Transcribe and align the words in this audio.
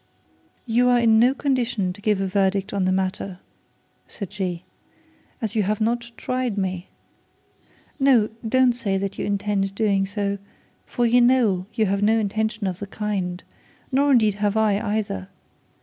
'You 0.65 0.89
are 0.89 0.97
in 0.99 1.19
no 1.19 1.35
condition 1.35 1.93
to 1.93 2.01
give 2.01 2.19
a 2.21 2.25
verdict 2.25 2.73
on 2.73 2.85
the 2.85 2.91
matter,' 2.91 3.37
said 4.07 4.33
she, 4.33 4.63
'as 5.43 5.53
you 5.53 5.61
have 5.61 5.79
not 5.79 6.11
tried 6.17 6.57
me. 6.57 6.87
No; 7.99 8.31
don't 8.49 8.73
say 8.73 8.97
that 8.97 9.19
you 9.19 9.25
intend 9.25 9.75
doing 9.75 10.07
so, 10.07 10.39
for 10.87 11.05
you 11.05 11.21
know 11.21 11.67
you 11.75 11.85
have 11.85 12.01
no 12.01 12.17
intention 12.17 12.65
of 12.65 12.79
the 12.79 12.87
kind; 12.87 13.43
nor 13.91 14.11
indeed 14.11 14.33
have 14.41 14.57
I 14.57 14.79
either. 14.97 15.27